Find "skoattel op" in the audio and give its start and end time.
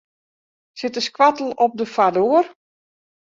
0.99-1.77